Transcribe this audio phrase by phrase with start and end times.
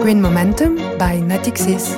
[0.00, 1.94] Green Momentum by Natixis.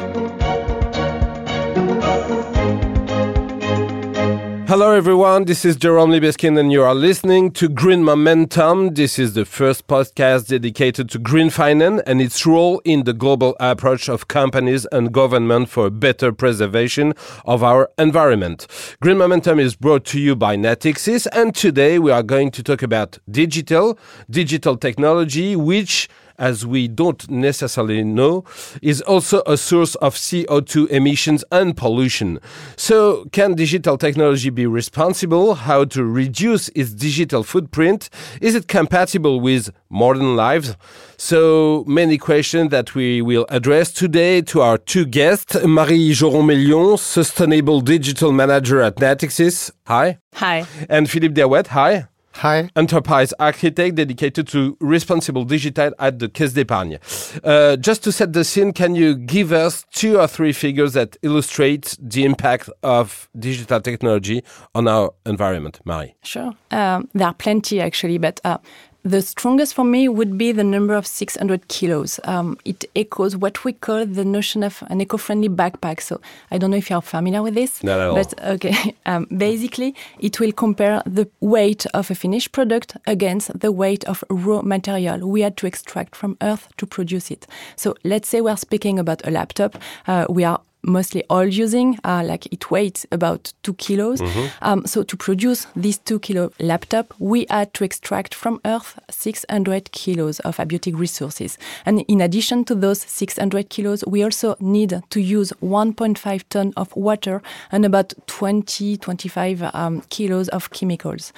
[4.67, 5.45] Hello, everyone.
[5.45, 8.95] This is Jerome Libeskin, and you are listening to Green Momentum.
[8.95, 13.55] This is the first podcast dedicated to green finance and its role in the global
[13.61, 17.13] approach of companies and government for better preservation
[17.45, 18.67] of our environment.
[19.01, 22.83] Green Momentum is brought to you by Natixis, and today we are going to talk
[22.83, 23.97] about digital,
[24.29, 26.09] digital technology, which
[26.43, 28.45] as we don't necessarily know,
[28.83, 32.41] is also a source of CO2 emissions and pollution.
[32.77, 35.55] So, can digital technology be responsible?
[35.55, 38.11] How to reduce its digital footprint?
[38.41, 40.77] Is it compatible with modern lives?
[41.17, 46.97] So, many questions that we will address today to our two guests Marie Joron Million,
[46.99, 49.71] Sustainable Digital Manager at Natixis.
[49.87, 50.19] Hi.
[50.35, 50.67] Hi.
[50.89, 51.69] And Philippe Derouet.
[51.69, 52.09] Hi.
[52.35, 52.71] Hi.
[52.77, 56.99] Enterprise architect dedicated to responsible digital at the Caisse d'Epargne.
[57.45, 61.17] Uh, just to set the scene, can you give us two or three figures that
[61.23, 64.43] illustrate the impact of digital technology
[64.75, 66.15] on our environment, Marie?
[66.23, 66.53] Sure.
[66.71, 68.59] Um, there are plenty actually, but uh,
[69.05, 72.21] the strongest for me would be the number of 600 kilos.
[72.25, 76.01] Um, it echoes what we call the notion of an eco-friendly backpack.
[76.01, 77.83] So I don't know if you're familiar with this.
[77.83, 78.15] Not at all.
[78.15, 83.73] But okay, um, basically, it will compare the weight of a finished product against the
[83.73, 87.47] weight of raw material we had to extract from Earth to produce it.
[87.77, 89.77] So let's say we're speaking about a laptop.
[90.07, 94.21] Uh, we are mostly oil using, uh, like it weighs about two kilos.
[94.61, 99.93] Um, so to produce this two kilo laptop, we had to extract from Earth 600
[99.93, 101.59] kilos of abiotic resources.
[101.87, 106.95] And in addition to those 600 kilos, we also need to use 1.5 ton of
[106.97, 111.33] water and about 20, 25 um, kilos of chemicals.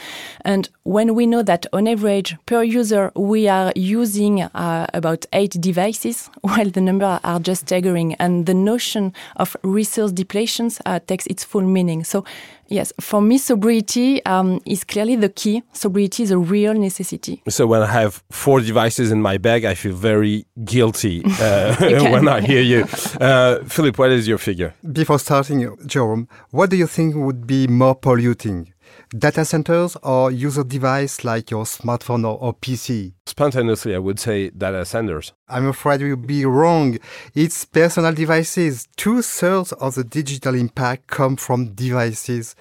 [0.44, 5.60] And when we know that on average per user, we are using uh, about eight
[5.60, 8.14] devices, well, the number are just staggering.
[8.14, 12.04] And the notion of resource depletions uh, takes its full meaning.
[12.04, 12.24] So,
[12.68, 15.62] yes, for me, sobriety um, is clearly the key.
[15.72, 17.42] Sobriety is a real necessity.
[17.48, 21.74] So when I have four devices in my bag, I feel very guilty uh,
[22.10, 22.84] when I hear you.
[23.20, 24.74] Uh, Philippe, what is your figure?
[24.92, 28.73] Before starting, Jerome, what do you think would be more polluting?
[29.16, 33.12] Data centers or user device like your smartphone or, or PC?
[33.26, 35.32] Spontaneously, I would say data centers.
[35.48, 36.98] I'm afraid you'll be wrong.
[37.34, 38.88] It's personal devices.
[38.96, 42.56] Two thirds of the digital impact come from devices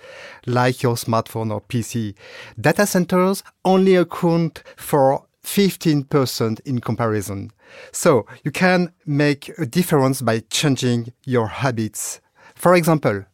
[0.45, 2.15] like your smartphone or PC.
[2.59, 7.51] Data centers only account for 15% in comparison.
[7.91, 12.21] So you can make a difference by changing your habits.
[12.55, 13.25] For example,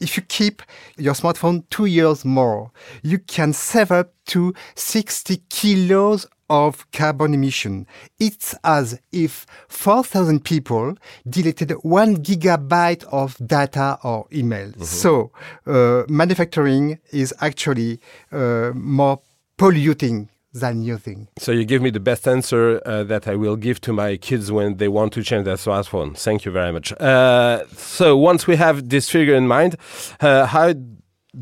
[0.00, 0.62] if you keep
[0.96, 2.70] your smartphone two years more,
[3.02, 7.86] you can save up to 60 kilos of carbon emission.
[8.18, 10.96] It's as if 4,000 people
[11.28, 14.84] deleted one gigabyte of data or emails.
[14.84, 15.32] So,
[15.66, 18.00] uh, manufacturing is actually
[18.30, 19.20] uh, more
[19.56, 21.28] polluting than using.
[21.38, 24.50] So you give me the best answer uh, that I will give to my kids
[24.50, 26.16] when they want to change their smartphone.
[26.16, 26.92] Thank you very much.
[26.92, 29.76] Uh, so once we have this figure in mind,
[30.20, 30.74] uh, how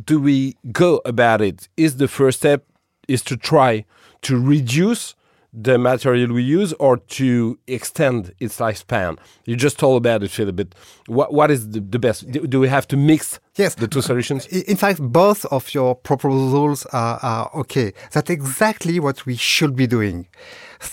[0.05, 1.69] do we go about it?
[1.77, 2.65] Is the first step
[3.07, 3.85] is to try
[4.23, 5.15] to reduce
[5.53, 9.19] the material we use or to extend its lifespan?
[9.45, 10.57] You just told about it, Philip.
[10.57, 10.75] But
[11.07, 12.31] what what is the, the best?
[12.31, 13.75] Do, do we have to mix Yes.
[13.75, 14.47] the two uh, solutions?
[14.47, 17.93] In fact, both of your proposals are, are okay.
[18.13, 20.29] That's exactly what we should be doing.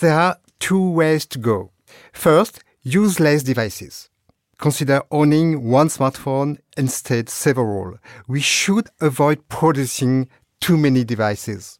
[0.00, 1.70] There are two ways to go.
[2.12, 4.10] First, use less devices.
[4.58, 7.98] Consider owning one smartphone instead several.
[8.28, 10.28] We should avoid producing
[10.60, 11.78] too many devices.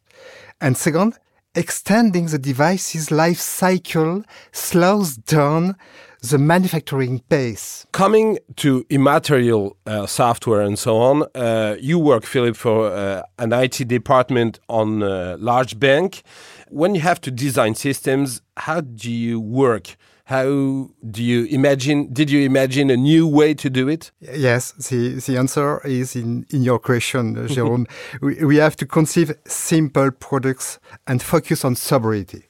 [0.59, 1.19] And second,
[1.55, 5.75] extending the device's life cycle slows down
[6.21, 7.85] the manufacturing pace.
[7.91, 13.51] Coming to immaterial uh, software and so on, uh, you work, Philip, for uh, an
[13.53, 16.21] IT department on a large bank.
[16.69, 19.97] When you have to design systems, how do you work?
[20.25, 22.13] How do you imagine?
[22.13, 24.11] Did you imagine a new way to do it?
[24.19, 27.89] Yes, the, the answer is in, in your question, uh, Jérôme.
[28.21, 32.43] we, we have to conceive simple products and focus on sobriety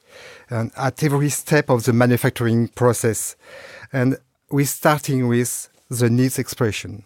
[0.50, 3.36] and at every step of the manufacturing process.
[3.92, 4.18] And
[4.50, 7.06] we're starting with the needs expression.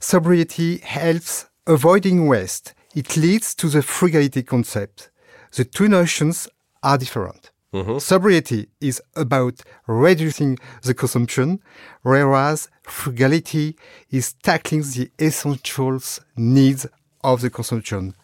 [0.00, 2.74] Sobriety helps avoiding waste.
[2.94, 5.10] It leads to the frugality concept.
[5.52, 6.48] The two notions
[6.82, 7.50] are different.
[7.74, 7.98] Mm-hmm.
[7.98, 11.60] Sobriety is about reducing the consumption,
[12.02, 13.76] whereas frugality
[14.10, 16.86] is tackling the essentials needs
[17.22, 18.14] of the consumption.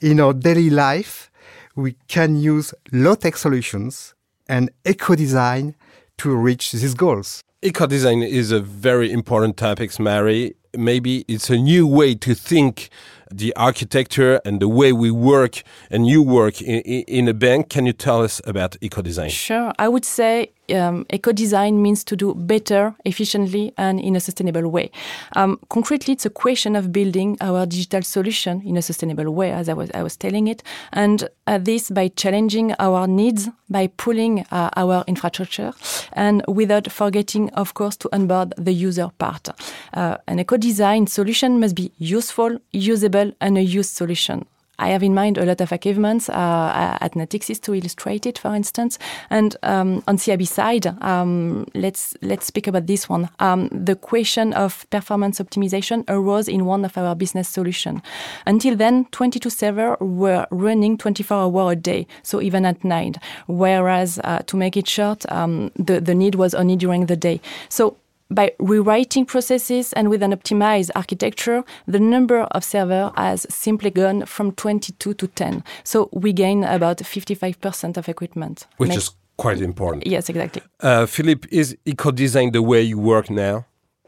[0.00, 1.30] In our daily life,
[1.76, 4.14] we can use low-tech solutions
[4.48, 5.76] and eco-design
[6.18, 7.42] to reach these goals.
[7.62, 10.54] Eco design is a very important topic, Mary.
[10.76, 12.90] Maybe it's a new way to think
[13.30, 17.68] the architecture and the way we work and you work in, in a bank.
[17.68, 19.30] Can you tell us about eco design?
[19.30, 19.72] Sure.
[19.78, 24.68] I would say um, eco design means to do better, efficiently, and in a sustainable
[24.68, 24.90] way.
[25.36, 29.68] Um, concretely, it's a question of building our digital solution in a sustainable way, as
[29.68, 30.62] I was, I was telling it,
[30.92, 35.72] and uh, this by challenging our needs, by pulling uh, our infrastructure,
[36.12, 39.48] and without forgetting, of course, to onboard the user part.
[39.92, 44.46] Uh, an eco design solution must be useful, usable, and a used solution.
[44.78, 48.54] I have in mind a lot of achievements uh, at Natixis to illustrate it, for
[48.54, 48.98] instance.
[49.30, 53.28] And um, on CIB side, um, let's let's speak about this one.
[53.38, 58.00] Um, the question of performance optimization arose in one of our business solutions.
[58.46, 63.18] Until then, 22 servers were running 24 hours a day, so even at night.
[63.46, 67.40] Whereas, uh, to make it short, um, the the need was only during the day.
[67.68, 67.96] So
[68.34, 74.26] by rewriting processes and with an optimized architecture, the number of servers has simply gone
[74.26, 75.62] from 22 to 10.
[75.84, 78.66] So we gain about 55% of equipment.
[78.76, 80.06] Which Make is quite important.
[80.06, 80.62] Yes, exactly.
[80.80, 83.66] Uh, Philippe, is eco design the way you work now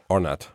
[0.09, 0.49] or not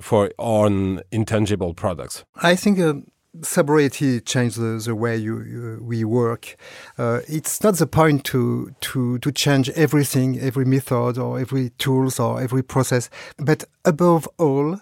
[0.00, 2.24] for on intangible products?
[2.36, 2.78] I think.
[2.78, 2.94] Uh,
[3.42, 6.56] sobriety changed the, the way you, you, we work.
[6.98, 12.18] Uh, it's not the point to, to, to change everything, every method or every tools
[12.18, 14.80] or every process, but above all,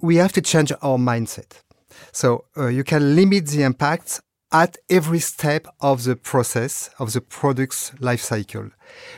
[0.00, 1.62] we have to change our mindset.
[2.12, 4.20] So uh, you can limit the impact
[4.52, 8.70] at every step of the process of the product's life cycle.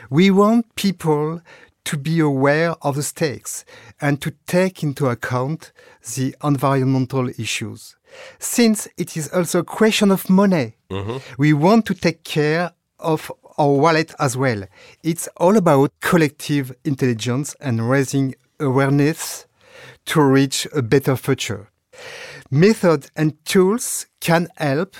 [0.09, 1.41] We want people
[1.85, 3.63] to be aware of the stakes
[4.01, 5.71] and to take into account
[6.15, 7.96] the environmental issues
[8.39, 10.75] since it is also a question of money.
[10.89, 11.17] Mm-hmm.
[11.37, 14.63] We want to take care of our wallet as well.
[15.03, 19.45] It's all about collective intelligence and raising awareness
[20.05, 21.69] to reach a better future.
[22.49, 24.95] Methods and tools can help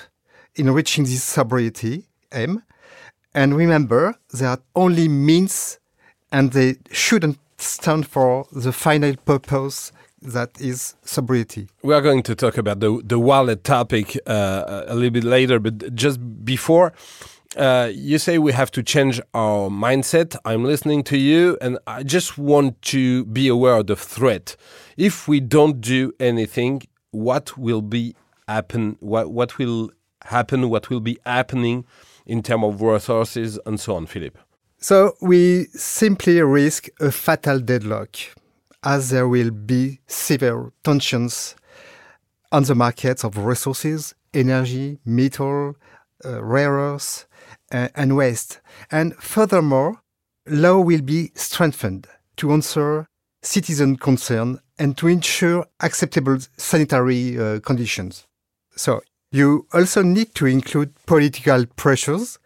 [0.56, 2.64] in reaching this sobriety aim.
[3.34, 5.80] And remember, they are only means
[6.32, 9.92] and they shouldn't stand for the final purpose
[10.22, 11.68] that is sobriety.
[11.84, 15.60] We are going to talk about the the wallet topic uh, a little bit later,
[15.60, 16.94] but just before.
[17.56, 20.36] Uh, you say we have to change our mindset.
[20.46, 24.56] I'm listening to you, and I just want to be aware of the threat.
[24.96, 28.16] If we don't do anything, what will be
[28.48, 28.98] happen?
[29.00, 29.92] What what will
[30.26, 30.70] happen?
[30.70, 31.86] What will be happening
[32.26, 34.38] in terms of resources and so on, Philip?
[34.80, 38.18] So we simply risk a fatal deadlock
[38.88, 41.56] as there will be severe tensions
[42.54, 45.76] on the markets of resources, energy, metal,
[46.24, 47.26] uh, rare earths,
[47.74, 48.62] uh, and waste.
[48.90, 50.02] And furthermore,
[50.46, 52.08] law will be strengthened
[52.38, 53.10] to answer
[53.42, 58.26] citizen concern and to ensure acceptable sanitary uh, conditions.
[58.78, 59.02] So
[59.32, 62.40] you also need to include political pressures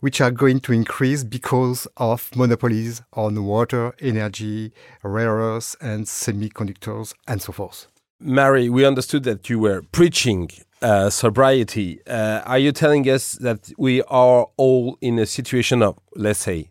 [0.00, 7.14] which are going to increase because of monopolies on water, energy, rare earths, and semiconductors,
[7.26, 7.86] and so forth.
[8.18, 10.50] Mary, we understood that you were preaching
[10.82, 12.00] uh, sobriety.
[12.06, 16.70] Uh, are you telling us that we are all in a situation of, let's say,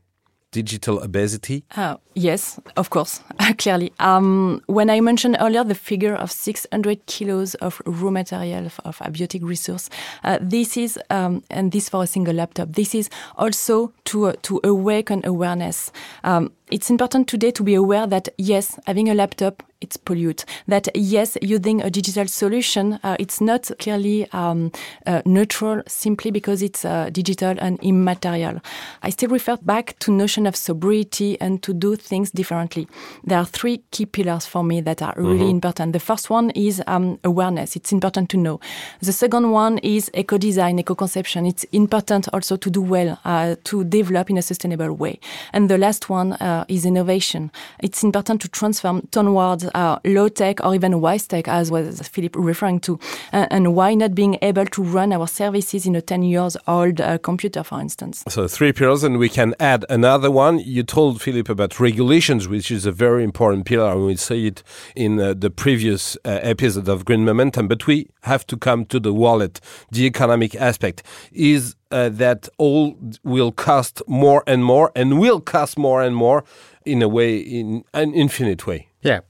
[0.52, 1.64] digital obesity?
[1.76, 3.22] Uh, yes, of course,
[3.58, 3.94] clearly.
[4.00, 8.98] Um, when I mentioned earlier the figure of 600 kilos of raw material of, of
[9.00, 9.90] abiotic resource,
[10.24, 14.34] uh, this is, um, and this for a single laptop, this is also to, uh,
[14.44, 15.92] to awaken awareness.
[16.24, 20.44] Um, it's important today to be aware that yes, having a laptop it's pollute.
[20.68, 24.72] That yes, using a digital solution, uh, it's not clearly um,
[25.06, 28.60] uh, neutral simply because it's uh, digital and immaterial.
[29.04, 32.88] I still refer back to notion of sobriety and to do things differently.
[33.24, 35.50] There are three key pillars for me that are really mm-hmm.
[35.50, 35.94] important.
[35.94, 37.76] The first one is um, awareness.
[37.76, 38.60] It's important to know.
[39.02, 41.46] The second one is eco design, eco conception.
[41.46, 45.20] It's important also to do well, uh, to develop in a sustainable way.
[45.54, 47.52] And the last one uh, is innovation.
[47.82, 52.36] It's important to transform towards uh, low tech or even wise tech, as was Philip
[52.36, 53.00] referring to,
[53.34, 57.02] uh, and why not being able to run our services in a 10 years old
[57.02, 58.24] uh, computer, for instance.
[58.28, 60.60] So three pillars, and we can add another one.
[60.60, 64.64] You told Philip about regulations, which is a very important pillar, and we say it
[64.96, 67.68] in uh, the previous uh, episode of Green Momentum.
[67.68, 69.62] But we have to come to the wallet,
[69.92, 71.04] the economic aspect.
[71.32, 76.44] Is uh, that all will cost more and more and will cost more and more
[76.86, 78.88] in a way, in an infinite way.
[79.02, 79.22] Yeah.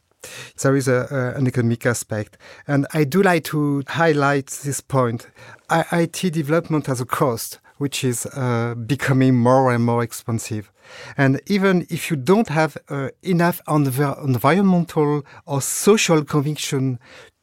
[0.62, 2.38] There is a, uh, an economic aspect.
[2.68, 5.28] And I do like to highlight this point.
[5.70, 10.70] I IT development has a cost which is uh, becoming more and more expensive.
[11.18, 17.00] And even if you don't have uh, enough env- environmental or social conviction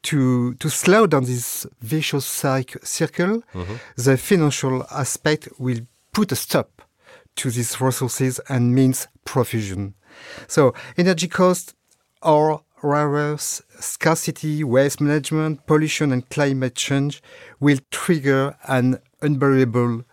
[0.06, 3.74] to to slow down this vicious circle, mm-hmm.
[3.96, 5.80] the financial aspect will
[6.12, 6.82] put a stop
[7.36, 9.94] to these resources and means profusion.
[10.48, 11.74] So energy costs
[12.22, 17.22] are rather scarcity, waste management, pollution, and climate change
[17.60, 20.04] will trigger an unbearable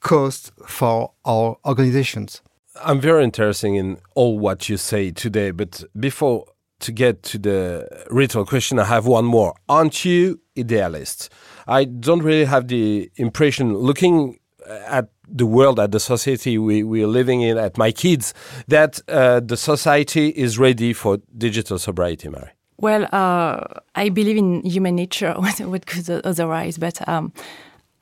[0.00, 2.42] cost for our organizations.
[2.82, 6.46] I'm very interested in all what you say today, but before
[6.82, 9.54] to get to the ritual question, I have one more.
[9.68, 11.30] Aren't you idealist?
[11.66, 17.02] I don't really have the impression, looking at the world, at the society we, we
[17.02, 18.34] are living in, at my kids,
[18.68, 22.50] that uh, the society is ready for digital sobriety, Mary.
[22.78, 23.62] Well, uh,
[23.94, 27.32] I believe in human nature, what could otherwise, but um,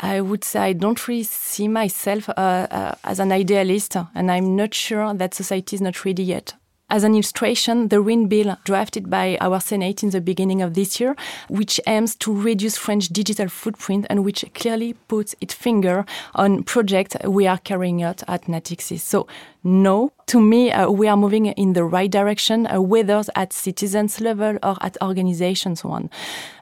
[0.00, 4.56] I would say I don't really see myself uh, uh, as an idealist, and I'm
[4.56, 6.54] not sure that society is not ready yet.
[6.90, 10.98] As an illustration, the Green Bill drafted by our Senate in the beginning of this
[10.98, 11.14] year,
[11.48, 16.04] which aims to reduce French digital footprint and which clearly puts its finger
[16.34, 19.02] on projects we are carrying out at Natixis.
[19.02, 19.28] So
[19.62, 24.20] no, to me, uh, we are moving in the right direction, uh, whether at citizens
[24.20, 26.08] level or at organizations one.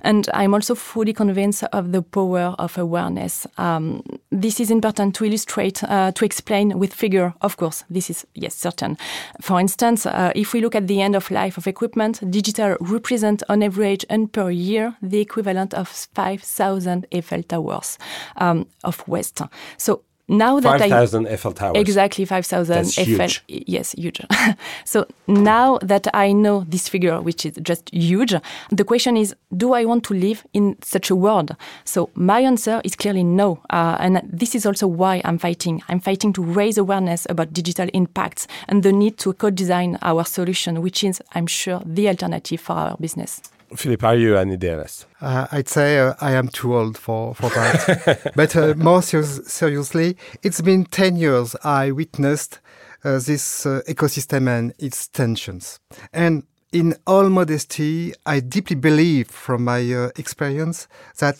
[0.01, 3.47] And I'm also fully convinced of the power of awareness.
[3.59, 7.35] Um, this is important to illustrate, uh, to explain with figure.
[7.43, 8.97] Of course, this is yes certain.
[9.43, 13.43] For instance, uh, if we look at the end of life of equipment, digital represent
[13.51, 17.99] on average and per year the equivalent of 5,000 Eiffel towers
[18.39, 19.43] um, of waste.
[19.77, 21.77] So now that 5,000 Eiffel Towers.
[21.77, 23.05] Exactly, 5,000 Eiffel.
[23.05, 23.43] Huge.
[23.49, 24.21] Yes, huge.
[24.85, 28.35] so now that I know this figure, which is just huge,
[28.71, 31.57] the question is do I want to live in such a world?
[31.85, 33.63] So my answer is clearly no.
[33.71, 35.83] Uh, and this is also why I'm fighting.
[35.89, 40.25] I'm fighting to raise awareness about digital impacts and the need to co design our
[40.25, 43.41] solution, which is, I'm sure, the alternative for our business.
[43.75, 45.07] Philippe, are you an idealist?
[45.21, 48.33] Uh, I'd say uh, I am too old for, for that.
[48.37, 52.61] but uh, more ser seriously, it's been 10 years I witnessed
[53.05, 55.81] uh, this uh, ecosystem and its tensions.
[56.13, 61.37] And in all modesty, I deeply believe from my uh, experience that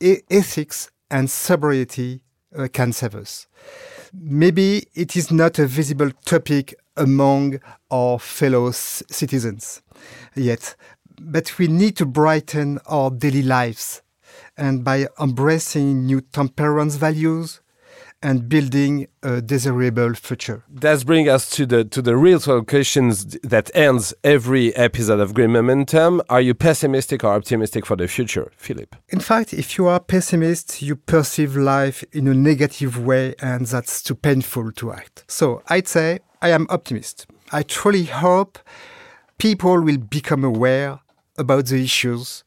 [0.00, 2.22] e ethics and sobriety
[2.72, 3.46] can save us.
[4.14, 7.60] Maybe it is not a visible topic among
[7.90, 9.82] our fellow citizens
[10.34, 10.76] yet,
[11.20, 14.02] but we need to brighten our daily lives
[14.56, 17.60] and by embracing new temperance values
[18.20, 20.64] and building a desirable future.
[20.68, 25.52] That brings us to the to the real questions that ends every episode of Green
[25.52, 26.20] Momentum.
[26.28, 28.96] Are you pessimistic or optimistic for the future, Philip?
[29.08, 34.02] In fact, if you are pessimist, you perceive life in a negative way, and that's
[34.02, 35.24] too painful to act.
[35.28, 37.26] So I'd say I am optimist.
[37.52, 38.58] I truly hope
[39.38, 40.98] people will become aware
[41.38, 42.44] about the issues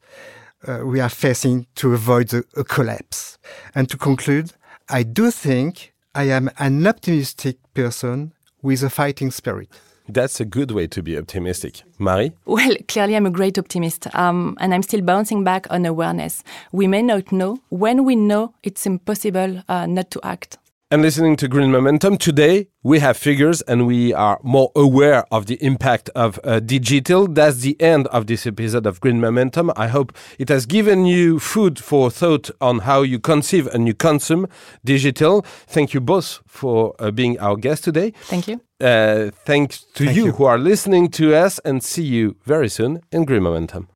[0.66, 3.38] uh, we are facing to avoid the, a collapse.
[3.74, 4.52] And to conclude,
[4.88, 8.32] I do think I am an optimistic person
[8.62, 9.68] with a fighting spirit.
[10.08, 11.82] That's a good way to be optimistic.
[11.98, 12.32] Marie?
[12.44, 16.42] Well, clearly, I'm a great optimist, um, and I'm still bouncing back on awareness.
[16.72, 17.60] We may not know.
[17.70, 20.58] When we know, it's impossible uh, not to act
[20.92, 22.18] and listening to Green Momentum.
[22.18, 27.26] Today, we have figures and we are more aware of the impact of uh, digital.
[27.26, 29.72] That's the end of this episode of Green Momentum.
[29.74, 33.94] I hope it has given you food for thought on how you conceive and you
[33.94, 34.46] consume
[34.84, 35.46] digital.
[35.66, 38.12] Thank you both for uh, being our guest today.
[38.24, 38.60] Thank you.
[38.78, 42.68] Uh, thanks to Thank you, you who are listening to us and see you very
[42.68, 43.88] soon in Green Momentum.